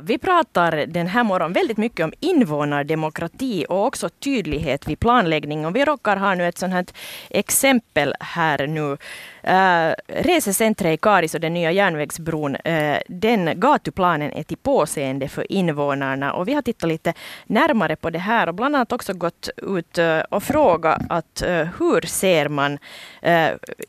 [0.00, 5.66] Vi pratar den här morgonen väldigt mycket om invånardemokrati och också tydlighet vid planläggning.
[5.66, 6.86] Och vi råkar ha nu ett sånt här
[7.30, 8.96] exempel här nu
[9.42, 15.28] eh, Uh, resecentret i Karis och den nya järnvägsbron, uh, den gatuplanen är till påseende
[15.28, 16.32] för invånarna.
[16.32, 17.14] Och vi har tittat lite
[17.46, 21.42] närmare på det här och bland annat också gått ut uh, och frågat att
[21.78, 22.78] hur ser man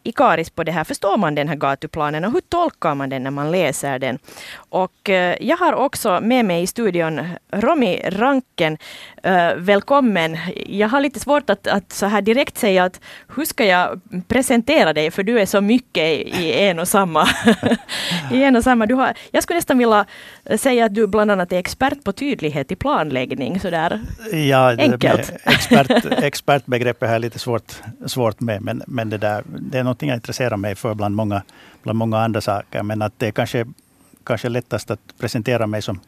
[0.04, 0.83] i Karis på det här?
[0.83, 4.20] Förstår man den här gatuplanen och hur tolkar man den när man läser den?
[4.55, 5.09] Och
[5.39, 7.21] jag har också med mig i studion
[7.51, 8.77] Romi Ranken.
[9.55, 10.38] välkommen.
[10.67, 12.99] Jag har lite svårt att, att så här direkt säga att
[13.35, 15.11] hur ska jag presentera dig?
[15.11, 17.27] För du är så mycket i en och samma.
[18.31, 18.85] I en och samma.
[18.85, 20.05] Du har, jag skulle nästan vilja
[20.57, 23.59] säga att du bland annat är expert på tydlighet i planläggning.
[23.59, 24.01] Sådär
[24.31, 25.34] ja, enkelt.
[25.43, 28.62] Expert, expertbegreppet är lite svårt, svårt med.
[28.62, 31.43] Men, men det, där, det är någonting jag intresserar mig för bland många,
[31.84, 32.84] bland många andra saker.
[32.84, 33.65] Men att det kanske,
[34.23, 36.00] kanske lättast att presentera mig som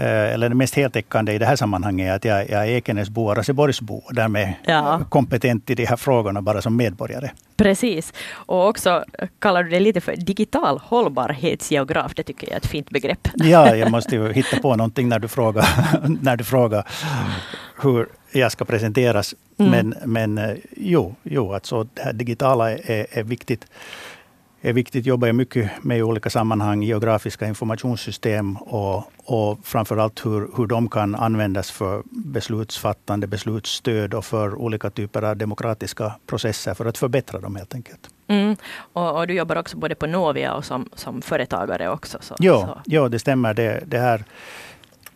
[0.00, 3.26] Eh, eller det mest heltäckande i det här sammanhanget är att jag, jag är Ekenäsbo
[3.26, 5.00] och Raseborgsbo och därmed ja.
[5.08, 7.30] kompetent i de här frågorna bara som medborgare.
[7.56, 8.12] Precis.
[8.30, 9.04] Och också
[9.38, 12.14] kallar du det lite för digital hållbarhetsgeograf.
[12.14, 13.28] Det tycker jag är ett fint begrepp.
[13.34, 15.66] Ja, jag måste ju hitta på någonting när du frågar,
[16.22, 16.86] när du frågar
[17.82, 19.34] hur jag ska presenteras.
[19.58, 19.70] Mm.
[19.70, 23.66] Men, men eh, jo, jo alltså det här digitala är, är viktigt
[24.60, 25.06] är viktigt.
[25.06, 30.88] Jobbar jag mycket med i olika sammanhang, geografiska informationssystem och, och framförallt hur, hur de
[30.88, 37.40] kan användas för beslutsfattande, beslutsstöd och för olika typer av demokratiska processer för att förbättra
[37.40, 38.10] dem helt enkelt.
[38.28, 38.56] Mm.
[38.92, 42.18] Och, och, du jobbar också både på Novia och som, som företagare också?
[42.20, 42.80] Så, jo, så.
[42.86, 43.54] jo, det stämmer.
[43.54, 44.24] Det, det här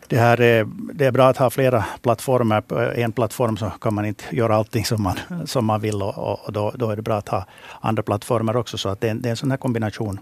[0.07, 2.61] det, här är, det är bra att ha flera plattformar.
[2.61, 6.45] På en plattform så kan man inte göra allting som man, som man vill och,
[6.45, 7.45] och då, då, är det bra att ha
[7.81, 8.77] andra plattformar också.
[8.77, 10.19] Så att det, är, det är en sån här kombination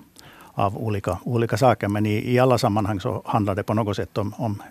[0.53, 1.87] av olika, olika saker.
[1.87, 4.61] Men i, i alla sammanhang så handlar det på något sätt om, om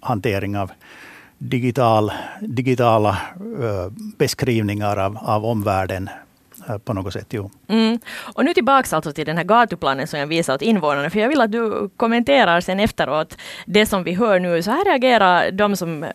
[0.00, 0.70] hantering av
[1.38, 3.18] digital, digitala
[4.18, 6.08] beskrivningar av, av omvärlden
[6.84, 7.26] på något sätt.
[7.30, 7.50] Jo.
[7.68, 7.98] Mm.
[8.34, 11.28] Och nu tillbaks alltså till den här gatuplanen som jag visade åt invånarna, för jag
[11.28, 13.36] vill att du kommenterar sen efteråt
[13.66, 14.62] det som vi hör nu.
[14.62, 16.06] Så här reagerar de som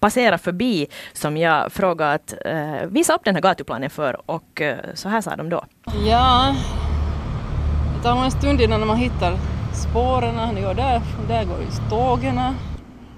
[0.00, 4.74] passerar förbi, som jag frågade att uh, visa upp den här gatuplanen för, och uh,
[4.94, 5.64] så här sa de då.
[6.06, 6.54] Ja,
[7.96, 9.36] det tar nog en stund innan man hittar
[9.74, 10.34] spåren.
[10.62, 12.40] Ja, där, där går ju tågen.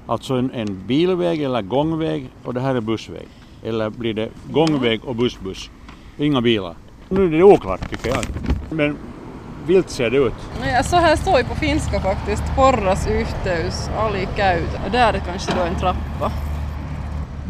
[0.06, 3.28] Alltså en, en bilväg eller gångväg och det här är bussväg.
[3.64, 5.70] Eller blir det gångväg och bussbuss?
[6.18, 6.74] Inga bilar.
[7.08, 8.24] Nu är det oklart tycker jag.
[8.70, 8.96] Men
[9.66, 10.34] vilt ser det ut.
[10.72, 12.42] Ja, så här står det på finska faktiskt.
[12.56, 14.80] Porras yhteys, ali käytä.
[14.84, 16.32] Och där är kanske då en trappa.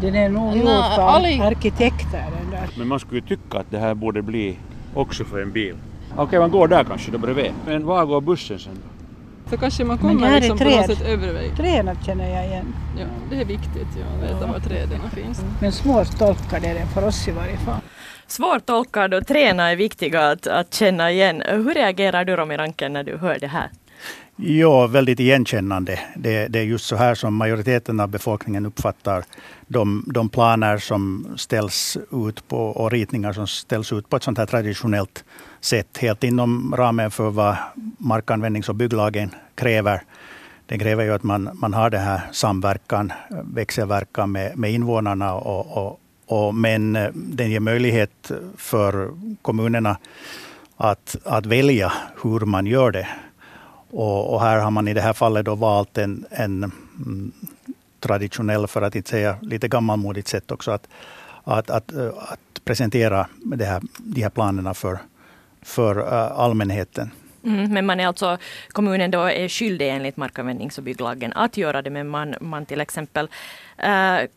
[0.01, 1.41] Den är nog gjord av ali...
[1.41, 2.69] arkitekter den där.
[2.77, 4.57] Men man skulle ju tycka att det här borde bli
[4.93, 5.75] också för en bil.
[6.11, 7.51] Okej, okay, man går där kanske då bredvid.
[7.65, 8.89] Men var går bussen sen då?
[9.49, 12.75] Så kanske man kommer liksom på något sätt över Träden känner jag igen.
[12.99, 14.51] Ja, det är viktigt ja, att veta ja.
[14.51, 15.43] var träden finns.
[15.61, 17.81] Men små stolkar är det för oss i varje fall.
[18.27, 21.43] Svårtolkad och träna är viktiga att, att känna igen.
[21.47, 23.69] Hur reagerar du Romy Ranken när du hör det här?
[24.35, 25.99] Ja, väldigt igenkännande.
[26.15, 29.23] Det, det, är just så här som majoriteten av befolkningen uppfattar
[29.67, 34.37] de, de planer som ställs ut på och ritningar som ställs ut på ett sånt
[34.37, 35.23] här traditionellt
[35.61, 35.97] sätt.
[35.97, 37.55] Helt inom ramen för vad
[37.97, 40.01] markanvändnings och bygglagen kräver.
[40.65, 45.77] Den kräver ju att man, man har den här samverkan, växelverkan med, med invånarna och,
[45.77, 49.09] och, och, men eh, den ger möjlighet för
[49.41, 49.97] kommunerna
[50.77, 51.93] att, att välja
[52.23, 53.07] hur man gör det.
[53.89, 57.31] Och, och, här har man i det här fallet då valt en, en mm,
[57.99, 60.87] traditionell, för att inte säga lite gammalmodigt sätt också, att,
[61.43, 64.99] att, att, eh, att presentera det här, de här planerna för,
[65.61, 67.11] för eh, allmänheten.
[67.45, 68.37] Mm, men man är alltså,
[68.69, 72.81] kommunen då är skyldig enligt markanvändnings och bygglagen att göra det, men man, man till
[72.81, 73.29] exempel
[73.79, 74.27] uh,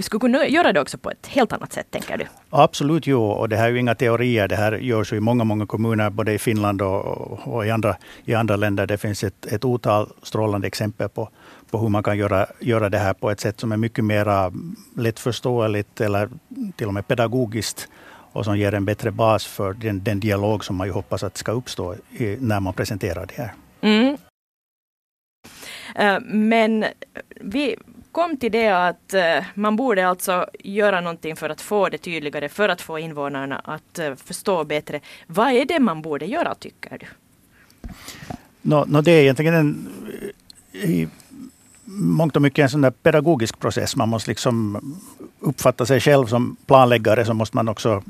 [0.00, 2.24] skulle kunna göra det också på ett helt annat sätt, tänker du?
[2.50, 3.22] Absolut, jo.
[3.22, 4.48] Och det här är ju inga teorier.
[4.48, 7.96] Det här görs ju i många, många kommuner, både i Finland och, och i, andra,
[8.24, 8.86] i andra länder.
[8.86, 11.28] Det finns ett, ett otal strålande exempel på,
[11.70, 14.52] på hur man kan göra, göra det här på ett sätt som är mycket mer
[15.00, 16.28] lättförståeligt eller
[16.76, 17.88] till och med pedagogiskt
[18.36, 21.36] och som ger en bättre bas för den, den dialog som man ju hoppas att
[21.36, 23.52] ska uppstå i, när man presenterar det här.
[23.80, 24.16] Mm.
[26.00, 26.84] Uh, men
[27.40, 27.76] vi
[28.12, 32.48] kom till det att uh, man borde alltså göra någonting för att få det tydligare,
[32.48, 35.00] för att få invånarna att uh, förstå bättre.
[35.26, 37.06] Vad är det man borde göra, tycker du?
[38.62, 39.88] No, no det är egentligen en
[40.72, 41.08] i
[41.86, 43.96] mångt och mycket en sån pedagogisk process.
[43.96, 44.80] Man måste liksom
[45.40, 48.02] uppfatta sig själv som planläggare, så måste man också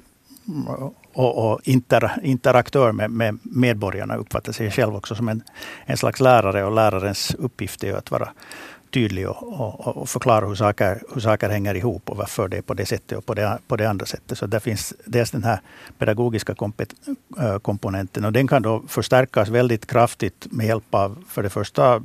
[1.12, 5.43] och, och inter, interaktör med, med, medborgarna uppfattar sig själv också som en,
[5.84, 8.28] en slags lärare och lärarens uppgift är att vara
[8.90, 12.62] tydlig och, och, och, förklara hur saker, hur saker hänger ihop och varför det är
[12.62, 14.38] på det sättet och på det, på det andra sättet.
[14.38, 15.60] Så där finns dels den här
[15.98, 16.94] pedagogiska kompet,
[17.62, 22.02] komponenten och den kan då förstärkas väldigt kraftigt med hjälp av för det första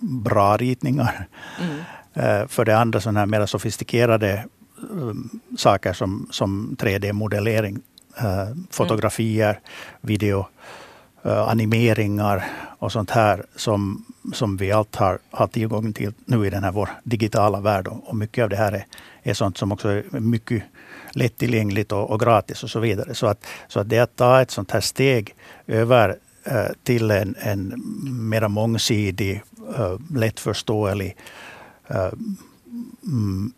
[0.00, 1.28] bra ritningar.
[1.60, 2.48] Mm.
[2.48, 4.44] För det andra sådana här mer sofistikerade
[4.78, 5.14] Eh,
[5.56, 7.80] saker som, som 3D-modellering,
[8.16, 9.60] eh, fotografier, mm.
[10.00, 10.46] video,
[11.22, 12.44] eh, animeringar
[12.78, 16.72] och sånt här som som vi allt har, har tillgång till nu i den här
[16.72, 17.88] vår digitala värld.
[17.88, 18.86] Och mycket av det här är,
[19.22, 20.62] är sånt som också är mycket
[21.10, 23.14] lättillgängligt och, och gratis och så vidare.
[23.14, 25.34] Så att, så att det att ta ett sånt här steg
[25.66, 27.82] över eh, till en, en
[28.28, 29.42] mera mångsidig,
[29.78, 31.16] eh, lättförståelig
[31.88, 32.12] eh,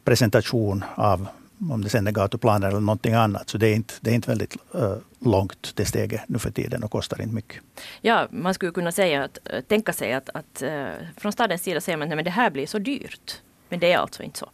[0.04, 1.28] presentation av
[1.70, 3.48] om det sen är gatuplaner eller någonting annat.
[3.48, 6.82] Så det är inte, det är inte väldigt uh, långt det steget nu för tiden
[6.84, 7.62] och kostar inte mycket.
[8.00, 10.86] Ja, man skulle kunna säga att, äh, tänka sig att, att uh,
[11.16, 13.40] från stadens sida säger man att det här blir så dyrt.
[13.68, 14.50] Men det är alltså inte så.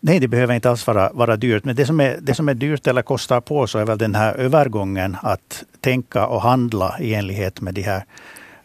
[0.00, 1.64] Nej, det behöver inte alls vara, vara dyrt.
[1.64, 4.14] Men det som, är, det som är dyrt eller kostar på så är väl den
[4.14, 8.04] här övergången att tänka och handla i enlighet med de här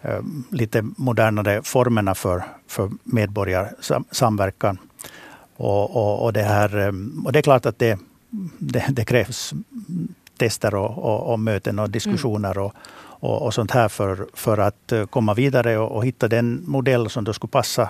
[0.06, 0.22] uh,
[0.52, 4.78] lite modernare formerna för, för medborgarsamverkan.
[5.62, 8.00] Och, och, och, det här, ehm, och det är klart att det,
[8.60, 9.54] det, det krävs
[10.38, 12.74] tester och, och, och, möten och diskussioner och,
[13.20, 17.10] och, och sånt här för, för att eh, komma vidare och, och hitta den modell
[17.10, 17.90] som då skulle passa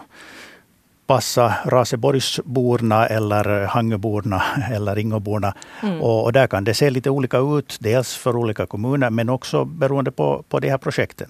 [1.08, 5.54] passa Raseborgsborna eller Hangöborna eller Ingoborna.
[5.84, 6.02] Mm.
[6.02, 9.66] Och, och, där kan det se lite olika ut, dels för olika kommuner men också
[9.66, 11.28] beroende på, på de här projekten.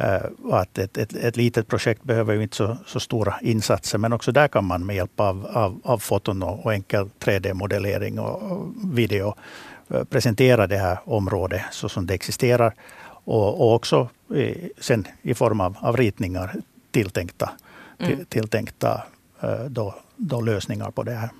[0.00, 4.12] Uh, att ett, ett, ett litet projekt behöver ju inte så, så, stora insatser, men
[4.12, 8.72] också där kan man med hjälp av, av, av foton och, och enkel 3D-modellering och,
[8.92, 9.34] video
[9.94, 12.74] uh, presentera det här området så som det existerar.
[13.26, 16.54] Och, och också i, sen i form av, av ritningar
[16.90, 17.52] tilltänkta,
[17.98, 18.16] mm.
[18.16, 19.02] till, tilltänkta
[19.44, 21.30] uh, då, då lösningar på det här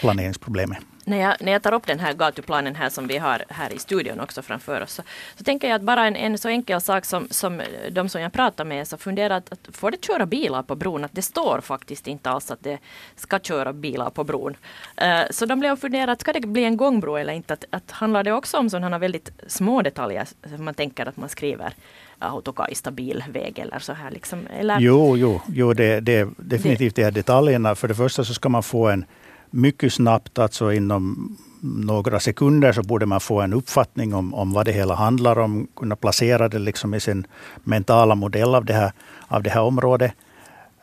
[0.00, 0.78] planeringsproblemet
[1.08, 3.78] när jag, när jag tar upp den här gatuplanen här som vi har här i
[3.78, 5.02] studion också framför oss så,
[5.36, 8.32] så tänker jag att bara en, en så enkel sak som, som de som jag
[8.32, 11.04] pratar med så funderar att, att får det köra bilar på bron?
[11.04, 12.78] Att det står faktiskt inte alls att det
[13.16, 14.56] ska köra bilar på bron.
[15.02, 17.54] Uh, så de blev funderat, att ska det bli en gångbro eller inte?
[17.54, 20.26] Att, att handlar det också om sådana väldigt små detaljer
[20.56, 21.72] som man tänker att man skriver
[22.18, 24.46] autokajsta bilväg eller så här liksom?
[24.58, 24.80] Eller?
[24.80, 27.74] Jo, jo, jo det, det definitivt det är detaljerna.
[27.74, 29.04] För det första så ska man få en
[29.50, 34.66] mycket snabbt, alltså inom några sekunder, så borde man få en uppfattning om, om vad
[34.66, 35.68] det hela handlar om.
[35.76, 37.26] Kunna placera det liksom i sin
[37.64, 38.92] mentala modell av det här,
[39.28, 40.12] av det här området.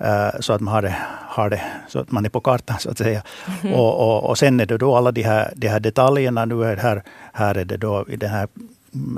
[0.02, 2.90] Uh, så att man har det, har det, så att man är på kartan så
[2.90, 3.24] att säga.
[3.62, 3.76] Mm.
[3.76, 6.46] Och, och, och, sen är det då alla de här, de här detaljerna.
[6.46, 7.04] Nu är här,
[7.34, 8.48] här är det då i den här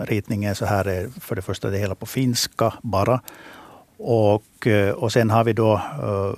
[0.08, 3.22] ritningen så här är för det första det hela på finska bara.
[3.98, 5.74] Och, eh, och sen har vi då
[6.04, 6.34] uh,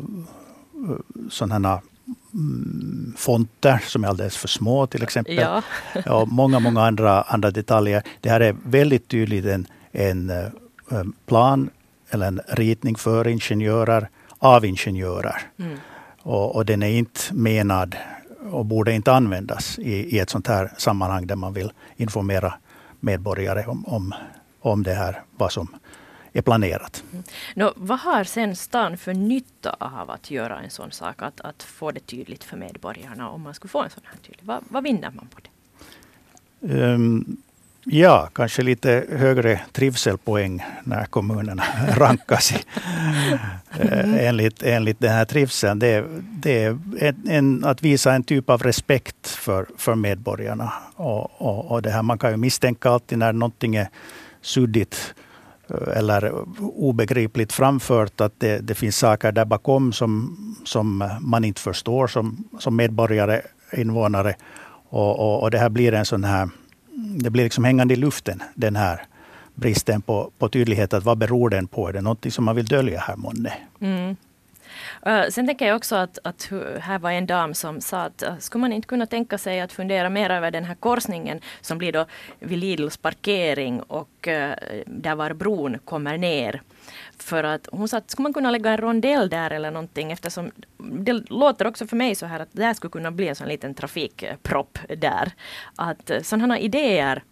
[1.30, 1.82] sådana
[2.34, 5.36] Mm, fonter som är alldeles för små till exempel.
[5.36, 5.62] Ja.
[6.06, 8.04] och många, många andra, andra detaljer.
[8.22, 11.70] Det här är väldigt tydligt en, en eh, plan
[12.10, 14.10] eller en ritning för ingenjörer
[14.40, 15.42] av ingenjörer.
[15.58, 15.78] Mm.
[16.22, 17.96] Och, och, den är inte menad
[18.52, 22.54] och borde inte användas i, i ett sånt här sammanhang där man vill informera
[23.00, 24.14] medborgare om, om,
[24.62, 25.68] om det här, vad som
[26.34, 27.04] är planerat.
[27.12, 27.24] Mm.
[27.56, 31.64] Nå, vad har sen stan för nytta av att göra en sån sak, att, att
[31.64, 34.46] få det tydligt för medborgarna om man skulle få en sån här tydlig?
[34.46, 35.50] Vad, vad vinner man på det?
[36.62, 37.38] Um,
[37.84, 41.64] ja, kanske lite högre trivselpoäng när kommunerna
[41.98, 42.56] rankas i,
[43.84, 45.80] uh, enligt, enligt den här trivseln.
[45.80, 50.74] Det, det är en, en, att visa en typ av respekt för, för medborgarna.
[50.96, 53.90] Och, och, och det här, man kan ju misstänka alltid när någonting är
[54.42, 55.14] suddigt
[55.72, 62.08] eller obegripligt framfört att det, det, finns saker där bakom som, som man inte förstår
[62.08, 63.42] som, som medborgare,
[63.74, 64.36] invånare.
[64.90, 66.50] Och, och, och, det här blir en sån här,
[67.24, 69.02] det blir liksom hängande i luften, den här
[69.56, 70.94] bristen på, på tydlighet.
[70.94, 71.88] Att vad beror den på?
[71.88, 73.54] Är det något som man vill dölja här månne?
[73.80, 74.16] Mm.
[75.08, 78.38] Uh, sen tänker jag också att, att här var en dam som sa att uh,
[78.38, 81.92] skulle man inte kunna tänka sig att fundera mer över den här korsningen som blir
[81.92, 82.06] då
[82.40, 84.52] vid Lidls parkering och uh,
[84.86, 86.62] där var bron kommer ner.
[87.18, 90.52] För att hon sa att skulle man kunna lägga en rondell där eller någonting eftersom
[90.78, 93.74] det låter också för mig så här att det skulle kunna bli en sån liten
[93.74, 95.32] trafikpropp där.
[95.76, 97.24] Att sådana idéer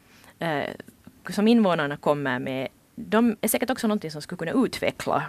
[1.29, 5.24] som invånarna kommer med de är säkert också någonting som skulle kunna utveckla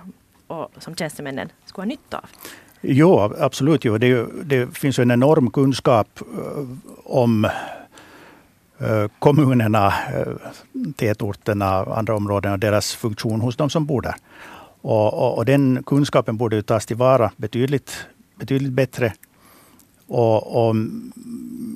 [0.48, 2.28] och som tjänstemännen skulle ha nytta av?
[2.80, 3.84] Jo, absolut.
[3.84, 3.98] Jo.
[3.98, 6.64] Det, det finns en enorm kunskap eh,
[7.04, 7.44] om
[8.78, 10.32] eh, kommunerna, eh,
[10.96, 14.14] tätorterna, andra områden och deras funktion hos de som bor där.
[14.80, 19.12] Och, och, och den kunskapen borde tas tillvara betydligt, betydligt bättre.
[20.08, 20.76] Och, och,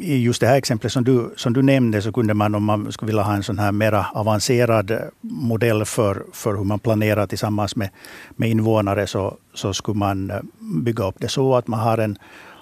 [0.01, 2.93] I just det här exemplet som du, som du nämnde så kunde man om man
[2.93, 7.77] skulle vilja ha en sån här mera avancerad modell för, för hur man planerar tillsammans
[7.77, 7.89] med,
[8.37, 12.19] med invånare så, så skulle man bygga upp det så att man har en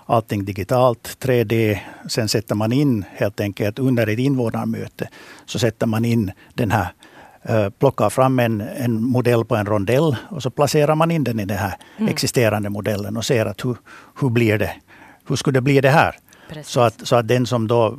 [0.07, 1.79] allting digitalt, 3D.
[2.09, 5.09] Sen sätter man in helt enkelt under ett invånarmöte
[5.47, 6.93] så sätter man in den här
[7.43, 11.41] Eh, plockar fram en, en modell på en rondell och så placerar man in den
[11.41, 12.09] i den här mm.
[12.09, 13.77] existerande modellen och ser att hur,
[14.21, 14.73] hur blir det?
[15.31, 16.17] Hur skulle det bli det här?
[16.63, 17.99] Så att, så att den som då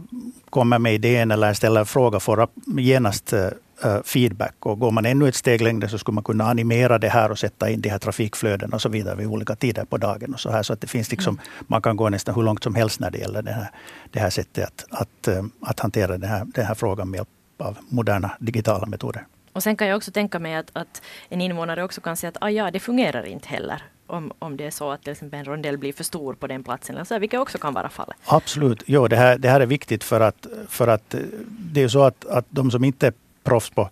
[0.50, 2.48] kommer med idén eller ställer fråga får
[2.78, 4.56] genast uh, feedback.
[4.60, 7.40] Och går man ännu ett steg längre så skulle man kunna animera det här och
[7.40, 10.34] sätta in de här trafikflöden och så vidare vid olika tider på dagen.
[10.34, 11.66] och Så här så att det finns liksom, mm.
[11.68, 13.72] Man kan gå nästan hur långt som helst när det gäller det här,
[14.12, 15.28] det här sättet att, att,
[15.62, 19.26] att hantera den här, den här frågan med hjälp av moderna digitala metoder.
[19.54, 22.38] Och sen kan jag också tänka mig att, att en invånare också kan säga att
[22.42, 25.46] ah, ja, det fungerar inte heller om, om det är så att till exempel en
[25.46, 28.18] rondell blir för stor på den platsen, alltså, vilket också kan vara fallet.
[28.26, 31.88] Absolut, jo, det, här, det här är viktigt för att, för att eh, det är
[31.88, 33.14] så att, att de som inte är
[33.44, 33.90] proffs på,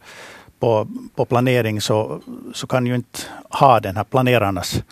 [0.59, 2.21] på, på planering så,
[2.53, 4.83] så kan ju inte ha den här planerarnas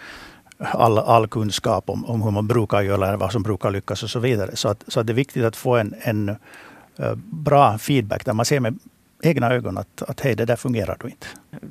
[0.58, 4.10] all, all kunskap om, om hur man brukar göra, eller vad som brukar lyckas och
[4.10, 4.56] så vidare.
[4.56, 6.30] Så, att, så att det är viktigt att få en, en
[6.98, 8.80] eh, bra feedback där man ser med
[9.24, 11.28] egna ögon att, att hej, det där fungerar då inte.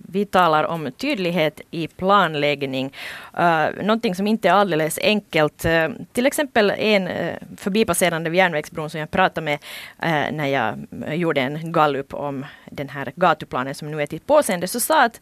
[0.08, 2.92] Vi talar om tydlighet i planläggning.
[3.38, 5.64] Uh, någonting som inte är alldeles enkelt.
[5.64, 9.58] Uh, till exempel en uh, förbipasserande vid järnvägsbron som jag pratade med
[10.04, 10.86] uh, när jag
[11.16, 15.20] gjorde en gallup om den här gatuplanen som nu är till påseende, så sa att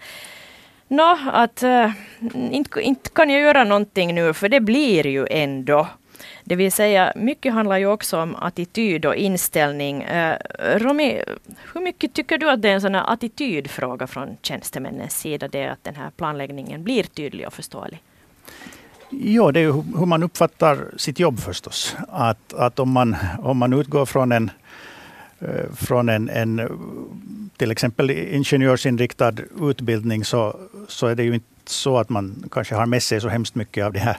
[0.88, 1.90] Nå, att uh,
[2.50, 5.88] inte, inte kan jag göra någonting nu för det blir ju ändå.
[6.44, 10.02] Det vill säga, mycket handlar ju också om attityd och inställning.
[10.02, 10.36] Eh,
[10.76, 11.22] Romy,
[11.72, 15.66] hur mycket tycker du att det är en sån här attitydfråga från tjänstemännens sida, det
[15.66, 18.02] att den här planläggningen blir tydlig och förståelig?
[19.10, 21.96] Ja, det är hur man uppfattar sitt jobb förstås.
[22.08, 24.50] Att, att om, man, om man utgår från en,
[25.38, 26.68] eh, från en, en
[27.56, 30.56] till exempel ingenjörsinriktad utbildning så,
[30.88, 33.84] så är det ju inte så att man kanske har med sig så hemskt mycket
[33.84, 34.16] av de här,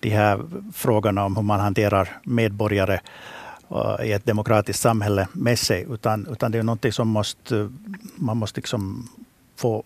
[0.00, 0.40] de här
[0.72, 3.00] frågorna om hur man hanterar medborgare
[3.70, 5.86] eh, i ett demokratiskt samhälle med sig.
[5.90, 7.70] Utan, utan det är någonting som måste,
[8.16, 9.08] man måste liksom
[9.56, 9.84] få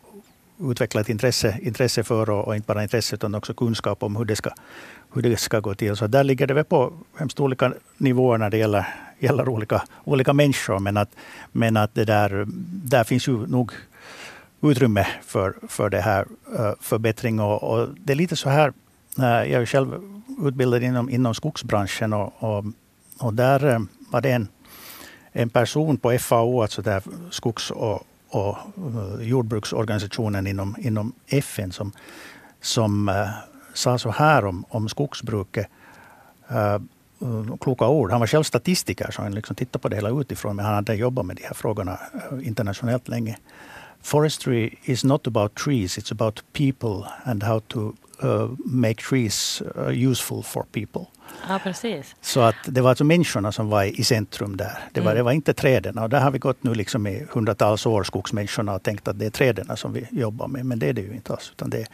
[0.61, 4.25] utveckla ett intresse, intresse för och, och, inte bara intresse utan också kunskap om hur
[4.25, 4.51] det ska,
[5.15, 5.97] hur det ska gå till.
[5.97, 8.87] Så där ligger det väl på hemskt olika nivåer när det gäller,
[9.19, 10.79] gäller olika, olika människor.
[10.79, 11.11] Men att,
[11.53, 13.73] men att det där, där finns ju nog
[14.63, 16.27] utrymme för, för det här
[16.59, 17.41] eh, förbättring.
[17.41, 18.73] Och, och, det är lite så här,
[19.19, 19.95] eh, jag är själv
[20.43, 22.65] utbildad inom, inom skogsbranschen och, och,
[23.19, 23.79] och där eh,
[24.11, 24.49] var det en,
[25.33, 28.57] en person på FAO, alltså där skogs och, och
[29.21, 31.93] jordbruksorganisationen inom, inom FN som,
[32.61, 33.25] som
[33.75, 35.67] sa så här om, om skogsbruket.
[37.61, 38.11] kloka ord.
[38.11, 40.95] Han var själv statistiker så han liksom tittade på det hela utifrån men han hade
[40.95, 41.99] jobbat med de här frågorna
[42.43, 43.37] internationellt länge.
[44.01, 50.11] Forestry is not about trees, it's about people and how to uh, make trees uh,
[50.11, 51.07] useful for people.
[51.49, 52.17] Ja, precis.
[52.21, 54.79] Så att det var alltså människorna som var i centrum där.
[54.93, 55.17] Det var, mm.
[55.17, 55.99] det var inte träden.
[55.99, 59.27] Och där har vi gått nu liksom i hundratals år, skogsmänniskorna, och tänkt att det
[59.27, 60.67] är träden som vi jobbar med.
[60.67, 61.51] Men det är det ju inte alls.
[61.53, 61.87] Utan det,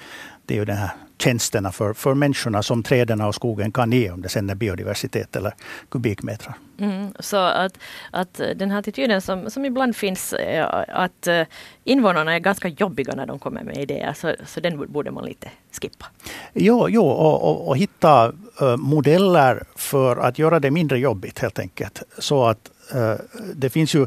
[0.46, 4.10] det är ju den här tjänsterna för, för människorna som träden och skogen kan ge,
[4.10, 5.54] om det sen är biodiversitet eller
[5.88, 6.54] kubikmeter.
[6.78, 7.78] Mm, så att,
[8.10, 11.42] att den här attityden som, som ibland finns, eh, att eh,
[11.84, 15.50] invånarna är ganska jobbiga när de kommer med idéer, så, så den borde man lite
[15.80, 16.06] skippa.
[16.54, 21.58] Jo, jo och, och, och hitta uh, modeller för att göra det mindre jobbigt helt
[21.58, 22.02] enkelt.
[22.18, 23.14] Så att uh,
[23.54, 24.06] det finns ju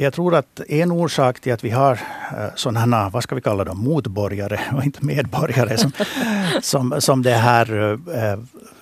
[0.00, 3.64] jag tror att en orsak till att vi har eh, sådana, vad ska vi kalla
[3.64, 5.92] dem, motborgare och inte medborgare som,
[6.62, 8.38] som, som det här eh,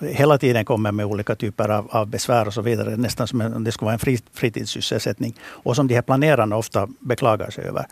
[0.07, 3.63] hela tiden kommer med olika typer av, av besvär och så vidare, nästan som om
[3.63, 5.35] det skulle vara en fri, fritidssysselsättning.
[5.43, 7.85] Och som de här planerarna ofta beklagar sig över.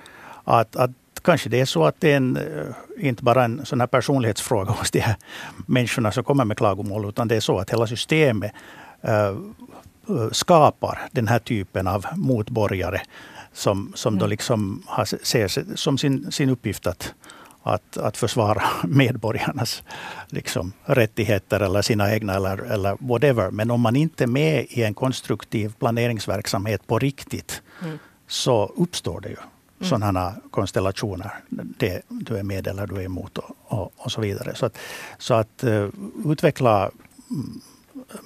[0.44, 0.92] Att, att
[1.26, 4.72] kanske det är så att det är en, eh, inte bara en sån här personlighetsfråga
[4.72, 5.16] hos de här
[5.66, 8.52] människorna som kommer med klagomål, utan det är så att hela systemet
[10.10, 13.02] Eh, skapar den här typen av motborgare
[13.54, 14.20] som, som mm.
[14.20, 17.14] då liksom har, ser som sin, sin uppgift att,
[17.64, 19.84] att, att försvara medborgarnas
[20.28, 23.52] liksom, rättigheter eller sina egna eller, eller whatever.
[23.52, 28.00] Men om man inte är med i en konstruktiv planeringsverksamhet på riktigt mm.
[28.28, 29.38] så uppstår det ju
[29.80, 29.90] mm.
[29.90, 31.32] sådana konstellationer.
[31.50, 34.56] Det, du är med eller du är emot och, och, och så vidare.
[34.56, 34.78] Så att,
[35.18, 35.90] så att uh,
[36.26, 36.92] utveckla
[37.30, 37.62] mm,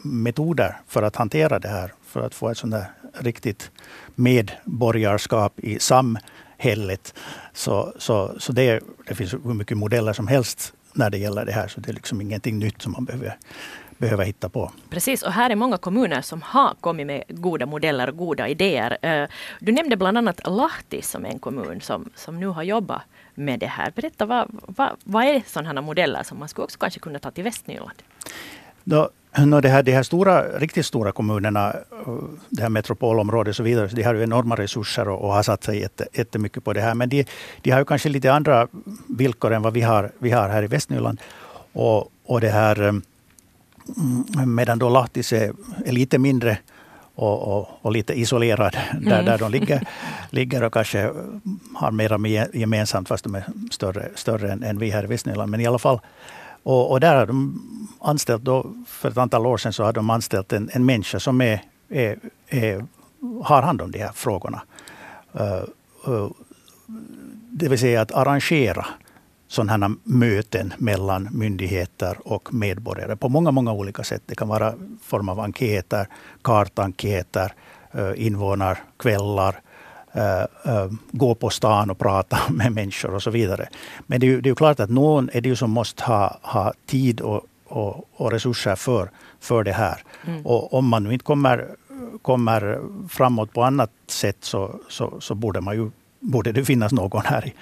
[0.03, 1.93] metoder för att hantera det här.
[2.05, 2.91] För att få ett sådant där
[3.23, 3.71] riktigt
[4.15, 7.13] medborgarskap i samhället.
[7.53, 11.51] Så, så, så det, det finns hur mycket modeller som helst när det gäller det
[11.51, 11.67] här.
[11.67, 13.37] Så det är liksom ingenting nytt som man behöver
[13.99, 14.71] behöva hitta på.
[14.89, 18.97] Precis, och här är många kommuner som har kommit med goda modeller och goda idéer.
[19.01, 19.29] Eh,
[19.59, 23.01] du nämnde bland annat Lahti som en kommun som, som nu har jobbat
[23.35, 23.91] med det här.
[23.95, 27.43] Berätta, vad, vad, vad är sådana modeller som man skulle också kanske kunna ta till
[27.43, 28.03] Västnyland?
[28.83, 31.75] Då, no, det här, de här stora, riktigt stora kommunerna,
[32.49, 35.75] det här metropolområdet och så vidare, de har ju enorma resurser och, och har satsat
[35.75, 36.95] jätte, jättemycket på det här.
[36.95, 37.25] Men de,
[37.61, 38.67] de har ju kanske lite andra
[39.07, 41.21] villkor än vad vi har, vi har här i Västnyland.
[41.73, 43.01] Och, och det här, mm,
[44.45, 45.53] medan då Lahtis är,
[45.85, 46.57] är lite mindre
[47.15, 49.25] och, och, och, lite isolerad där, mm.
[49.25, 49.87] där de ligger,
[50.29, 51.11] ligger och kanske
[51.75, 55.51] har mera gemensamt fast de är större, större än, än vi här i Västnyland.
[55.51, 55.99] Men i alla fall
[56.63, 57.61] och, och där har de
[58.01, 61.41] anställt, då, för ett antal år sedan, så har de anställt en, en människa som
[61.41, 62.85] är, är, är,
[63.43, 64.61] har hand om de här frågorna.
[65.39, 65.63] Uh,
[66.13, 66.29] uh,
[67.51, 68.85] det vill säga att arrangera
[69.49, 74.21] sådana här möten mellan myndigheter och medborgare på många, många olika sätt.
[74.25, 76.07] Det kan vara form av enkäter,
[76.41, 77.53] kartenkäter,
[77.95, 79.61] uh, invånarkvällar,
[80.15, 83.69] Uh, uh, gå på stan och prata med människor och så vidare.
[84.07, 86.39] Men det är ju, det är klart att någon är det ju som måste ha,
[86.41, 90.03] ha tid och, och, och resurser för, för det här.
[90.25, 90.45] Mm.
[90.45, 91.67] Och om man nu inte kommer,
[92.21, 97.25] kommer framåt på annat sätt så, så, så borde, man ju, borde det finnas någon
[97.25, 97.53] här i,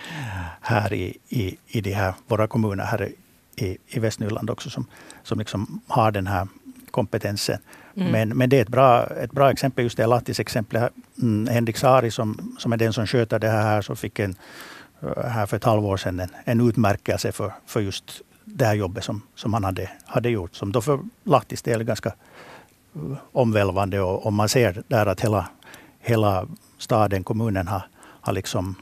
[0.61, 3.11] här i, i, i de här, våra kommuner här
[3.55, 4.85] i, i Västnyland också som,
[5.23, 6.47] som liksom har den här
[6.91, 7.59] kompetensen.
[7.95, 8.11] Mm.
[8.11, 10.89] Men, men det är ett bra, ett bra exempel, just det Lahtis exempel.
[11.21, 14.35] Mm, Henrik Saari som, som är den som sköter det här, som fick en,
[15.01, 19.03] eh, här för ett halvår sedan en, en utmärkelse för, för just det här jobbet
[19.03, 20.55] som, som han hade, hade gjort.
[20.55, 22.09] Som då för Lahtis del är ganska
[22.95, 25.49] eh, omvälvande och, och man ser där att hela,
[25.99, 26.47] hela
[26.77, 27.81] staden, kommunen har,
[28.27, 28.75] har liksom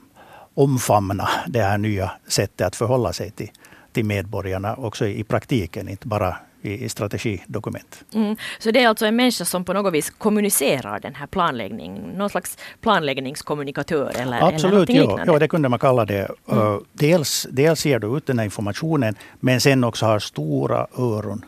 [0.53, 3.51] omfamnat det här nya sättet att förhålla sig till,
[3.91, 8.03] till medborgarna också i praktiken, inte bara i, i strategidokument.
[8.13, 8.35] Mm.
[8.59, 12.29] Så det är alltså en människa som på något vis kommunicerar den här planläggningen, någon
[12.29, 16.31] slags planläggningskommunikatör eller, Absolut, eller ja, ja, det kunde man kalla det.
[16.51, 16.83] Mm.
[16.93, 21.45] Dels, dels ger du ut den här informationen, men sen också har stora öron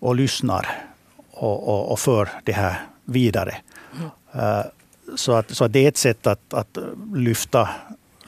[0.00, 0.66] och lyssnar
[1.30, 3.54] och, och, och för det här vidare.
[4.32, 4.62] Mm.
[5.16, 6.78] Så, att, så att det är ett sätt att, att
[7.14, 7.68] lyfta,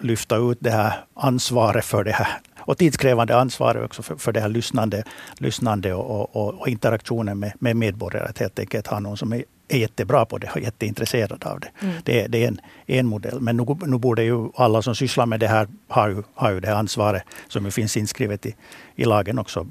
[0.00, 4.40] lyfta ut det här ansvaret för det här och tidskrävande ansvar också för, för det
[4.40, 5.04] här lyssnande,
[5.38, 8.28] lyssnande och, och, och interaktionen med, med medborgare.
[8.28, 11.68] Att helt enkelt ha någon som är, är jättebra på det och jätteintresserad av det.
[11.80, 11.94] Mm.
[12.04, 13.40] Det, det, är en, en modell.
[13.40, 16.60] Men nu, nu borde ju alla som sysslar med det här ha ju, har ju
[16.60, 18.54] det här ansvaret som ju finns inskrivet i,
[18.96, 19.66] i lagen också.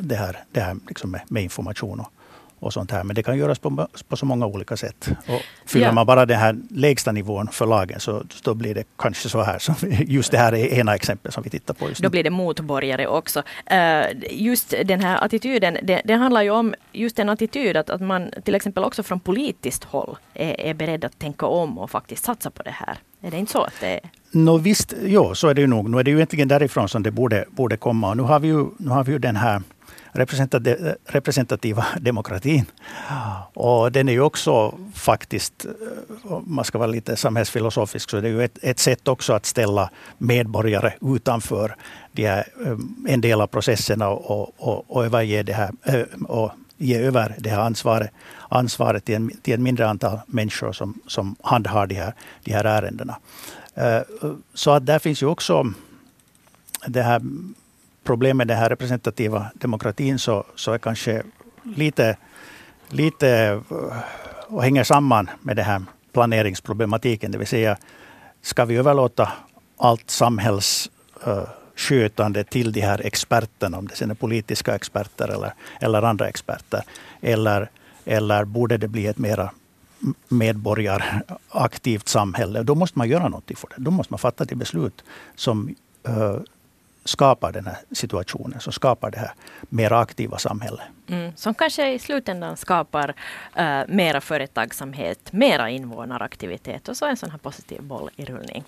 [0.00, 2.12] Det här, det här liksom med, med information och,
[2.58, 3.04] och sånt här.
[3.04, 5.08] Men det kan göras på, på så många olika sätt.
[5.28, 5.92] Och fyller ja.
[5.92, 9.58] man bara den här lägsta nivån för lagen så då blir det kanske så här.
[9.58, 9.74] Som
[10.06, 12.06] just det här är ena exemplet som vi tittar på just nu.
[12.06, 13.42] Då blir det motborgare också.
[13.72, 18.00] Uh, just den här attityden, det, det, handlar ju om just en attityd att, att
[18.00, 22.24] man till exempel också från politiskt håll är, är beredd att tänka om och faktiskt
[22.24, 22.98] satsa på det här.
[23.22, 24.00] Är det inte så att det är
[24.34, 25.90] No, visst, ja, så är det ju nog.
[25.90, 28.10] Nu är det ju egentligen därifrån som det borde, borde komma.
[28.10, 29.62] Och nu har vi ju, nu har vi ju den här
[31.04, 32.64] representativa demokratin.
[33.54, 38.28] Och den är ju också faktiskt, eh, om man ska vara lite samhällsfilosofisk, så det
[38.28, 41.76] är ju ett, ett sätt också att ställa medborgare utanför
[42.12, 46.52] de här, eh, en del av processerna och, och, och överge det här eh, och
[46.76, 48.10] ge över det här ansvaret,
[48.48, 52.64] ansvaret till, en, till ett mindre antal människor som, som handhar de här, de här
[52.64, 53.16] ärendena.
[54.54, 55.72] Så att där finns ju också
[56.86, 57.20] det här
[58.04, 61.22] problem med den här representativa demokratin så, så är kanske
[61.62, 62.16] lite,
[62.88, 63.60] lite eh,
[64.46, 67.32] och hänger samman med den här planeringsproblematiken.
[67.32, 67.76] Det vill säga,
[68.42, 69.32] ska vi överlåta
[69.76, 76.02] allt samhällsskötande eh, till de här experterna, om det sen är politiska experter eller, eller
[76.02, 76.82] andra experter.
[77.20, 77.70] Eller,
[78.04, 79.50] eller borde det bli ett mera
[80.28, 82.62] medborgaraktivt samhälle?
[82.62, 83.74] Då måste man göra någonting för det.
[83.76, 85.04] Då måste man fatta de beslut
[85.36, 85.74] som
[86.08, 86.36] eh,
[87.04, 89.32] skapar den här situationen, som skapar det här
[89.68, 90.84] mer aktiva samhället.
[91.06, 93.08] Mm, som kanske i slutändan skapar
[93.58, 98.64] uh, mera företagsamhet, mera invånaraktivitet och så en sån här positiv boll i rullning.